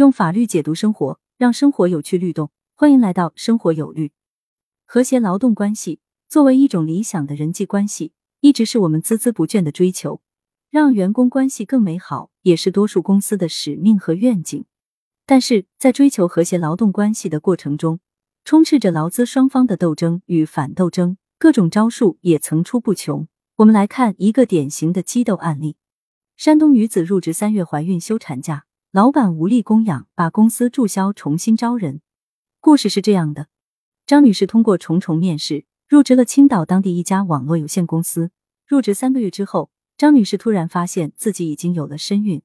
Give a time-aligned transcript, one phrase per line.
[0.00, 2.50] 用法律解读生活，让生活有趣律动。
[2.74, 4.12] 欢迎来到生活有律。
[4.86, 10.22] 和谐劳动关系作为一种理想的人际关系，一直是我们孜孜不倦的追求。
[10.70, 14.64] 让员工关系更美好，也是多数公司的使命和愿景。
[15.26, 18.00] 但是在追求和谐劳动关系的过程中，
[18.42, 23.28] 充斥着劳资双方的斗争与反斗争，各种招数也层出不穷。
[23.56, 25.76] 我们来看一个典型的激斗案例：
[26.38, 32.00] 山东女子入职三月怀孕休产假，老板无力供养，把公司注销，重新招人。
[32.58, 33.46] 故事是这样的：
[34.04, 38.32] 张女士通过重重面试，入职了青岛当地一家网络有限公司。
[38.66, 42.42] 入职三个月之后，张女士突然发现自己已经有了身孕。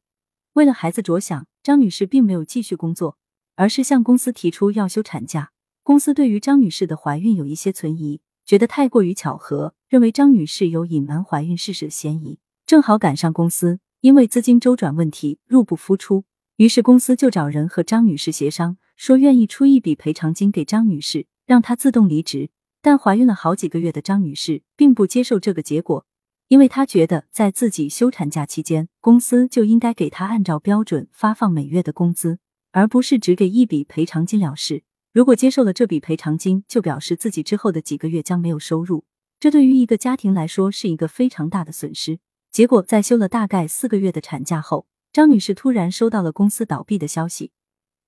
[0.53, 3.17] 为了孩子着想，张女士并没有继续工作，
[3.55, 5.49] 而是向公司提出要休产假。
[5.81, 9.73] 公司对于张女士的怀孕有一些存疑，觉得太过于巧合。
[9.89, 16.23] 认为张女士有隐瞒怀孕事实的嫌疑，正好赶上公司因为资金周转问题入不敷出，
[16.57, 22.49] 于是公司就找人和张女士协商，说愿意出一笔赔偿金给张女士，让她自动离职。
[22.81, 26.05] 但怀孕了好几个月的张女士并不接受这个结果，
[26.47, 32.39] 因为她觉得在自己休产假期间，公司就应该给她按照标准发放每月的工资，
[32.71, 34.83] 而不是只给一笔赔偿金了事。
[35.11, 39.03] 如果接受了这笔赔偿金，就表示自己之后的几个月将没有收入。
[39.41, 42.19] 这对于一个家庭来说是一个非常大的损失。
[42.49, 47.53] 结果，在休了大概四个月的产假后，张女士突然收到了公司倒闭的消息。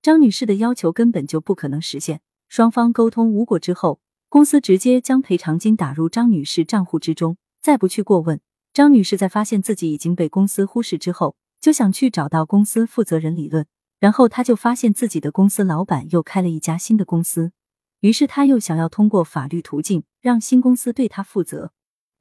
[0.02, 2.20] 张女士的要求根本就不可能实现。
[2.50, 8.42] 双方沟通无果之后，公司直接将赔偿金打入张女士账户之中，再不去过问。
[8.74, 13.66] 张女士在发现自己已经被公司忽视之后，就想去找到公司负责人理论。
[14.02, 17.54] 然后，她就发现自己的公司老板又开了一家新的公司。
[18.02, 21.72] 于是她又想要通过法律途径让新公司对她负责，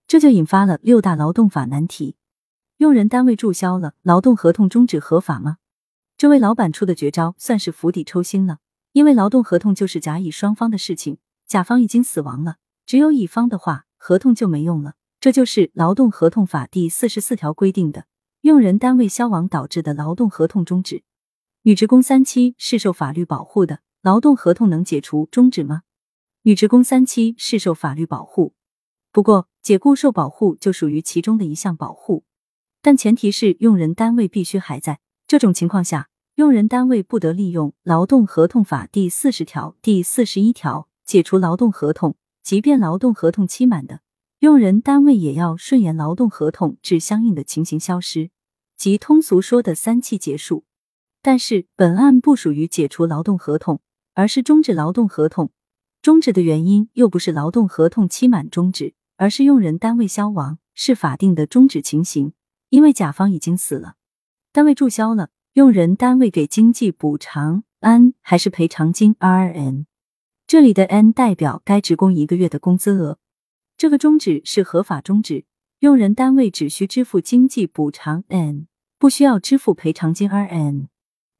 [0.06, 2.14] 这就引发了六大劳动法难题：
[2.78, 5.56] 用人单位注销了，劳动合同终止合法吗？
[6.18, 8.58] 这位老板出的绝招算是釜底抽薪了，
[8.92, 14.94] 因为劳动合同就是甲乙双方的事情，甲方已经死亡了，只有乙方的话，合同就没用了。
[15.20, 18.04] 这就是劳动合同法第四十四条规定的
[18.42, 21.02] 用人单位消亡导致的劳动合同终止。
[21.62, 23.80] 女职工三期是受法律保护的。
[24.02, 25.82] 劳动合同能解除终止吗？
[26.42, 28.54] 女职工三期是受法律保护，
[29.10, 32.22] 不过解雇受保护就属于其中的一项保护，
[32.86, 35.00] 但前提是用人单位必须还在。
[35.26, 42.14] 这种情况下，用人单位不得利用劳动合同法第四十条、第四十一条解除劳动合同，
[42.44, 44.02] 即便劳动合同期满的，
[44.38, 48.30] 用人单位也要顺延劳动合同至相应的情形消失，
[48.76, 50.62] 即通俗说的三期结束。
[51.20, 53.80] 但是本案不属于解除劳动合同。
[54.14, 55.50] 而是终止劳动合同，
[56.00, 62.32] 终止的原因又不是劳动合同期满终止，而是用人单位消亡，是法定的终止情形。
[62.76, 63.94] 因为甲方已经死了，
[64.52, 69.86] 单位注销了，用人单位给经济补偿 n 还是赔偿金 r n？
[70.46, 73.18] 这里的 n 代表该职工一个月的工资额。
[73.78, 75.46] 这个终止是合法终止，
[75.78, 78.66] 用人单位只需支付经济补偿 n，
[78.98, 80.88] 不需要支付赔偿金 r n。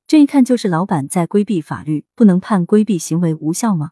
[0.07, 3.91] 这一看就是老板在规避法律，不能判规避行为无效吗？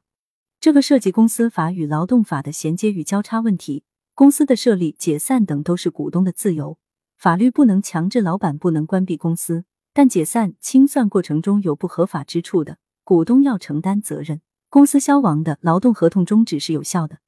[0.59, 3.84] 这个涉及公司法与劳动法的衔接与交叉问题。
[4.15, 6.78] 公司的设立、解散等都是股东的自由，
[7.17, 14.41] 法律不能强制老板不能关闭公司，但解散清算过程中有不合法之处的，股东要承担责任。
[14.69, 17.19] 公司消亡的劳动合同终止是有效的，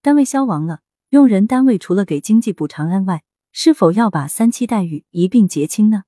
[0.00, 0.80] 单位消亡了，
[1.10, 6.04] 用人单位除了给经济补偿案外，是否要把三期待遇一并结清呢？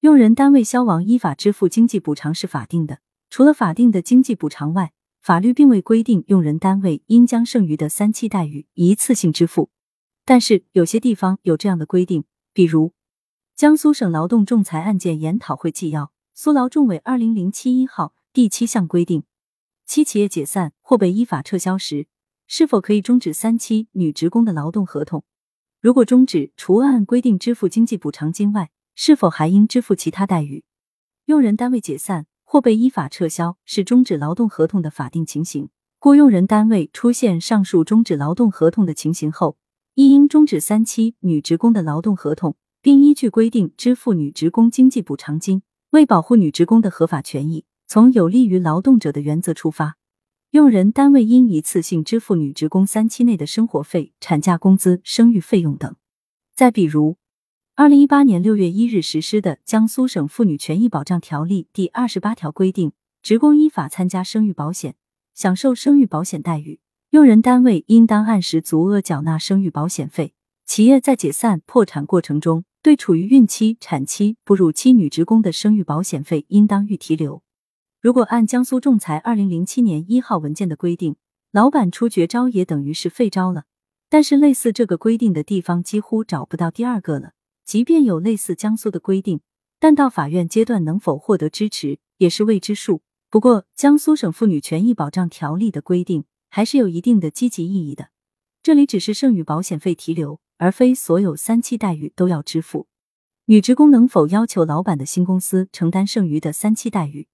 [0.00, 2.98] 用人单位消亡依法支付经济补偿是法定的，
[3.30, 4.92] 除了法定的经济补偿外，
[5.22, 9.70] 法律并未规定用人单位应将剩余的三期待遇一次性支付。
[10.24, 12.92] 但是有些地方有这样的规定，比如
[13.56, 19.24] 江苏省劳动仲裁案件研讨会纪要苏劳仲委二零零七一号第七项规定，
[19.84, 22.06] 七企业解散或被依法撤销时，
[22.46, 25.24] 是否可以终止三期女职工的劳动合同？
[25.80, 30.62] 如果终止，除按规定支付经济补偿金外，是否还应支付其他待遇？
[31.24, 35.70] 用人单位解散或被依法撤销是终止劳动合同的法定情形。
[35.98, 39.56] 雇用人单位出现上述终止劳动合同的情形后，
[39.94, 45.62] 亦应终止三期女职工的劳动合同，并依据规定支付女职工经济补偿金。
[45.90, 49.96] 为保护女职工的合法权益，从有利于劳动者的原则出发，
[50.50, 55.94] 用人单位应一次性支付女职工三期内的生活费、产假工资、生育费用等。
[56.54, 57.16] 再比如。
[57.76, 64.94] 二零一八年六月一日实施的《江苏省妇女权益保障条例》第二十八条规定，职工依法参加生育保险，
[65.34, 66.78] 享受生育保险待遇，
[67.14, 70.34] 用人单位应当按时足额缴纳生育保险费。
[70.66, 77.40] 企业在解散、破产过程中，对处于孕期、产期、哺乳期女职工的生育保险费应当预提留。
[78.00, 81.14] 如果按江苏仲裁二零零七年一号文件的规定，
[81.52, 83.62] 老板出绝招也等于是废招了。
[84.10, 87.30] 但是类似这个规定的地方几乎找不到第二个了。
[87.64, 89.38] 即便有类似江苏的规定，
[89.78, 93.02] 但到法院阶段能否获得支持也是未知数。
[93.30, 98.10] 不过，江苏省妇女权益保障条例的规定还是有一定的积极意义的。
[98.62, 100.38] 这里只是剩余保险费提留。
[100.56, 102.86] 而非所有三期待遇都要支付。
[103.46, 107.26] 女职工能否要求老板的新公司承担剩余的三期待遇？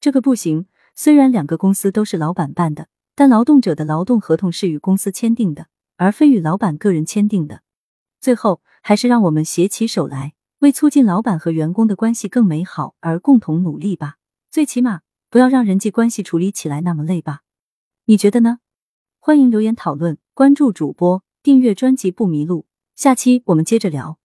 [0.00, 0.66] 这个不行。
[0.94, 7.60] 虽然两个公司都是老板办的，但劳动者的劳动合同是与公司签订的，而非与老板个人签订的。
[8.18, 14.16] 最后，还是让我们携起手来，为促进老板和员工的关系更美好而共同努力吧。
[14.50, 17.42] 最起码，不要让人际关系处理起来那么累吧？
[18.06, 18.58] 你觉得呢？
[19.18, 21.24] 欢迎留言讨论，关注主播。
[21.42, 24.18] 订阅专辑不迷路，下期我们接着聊。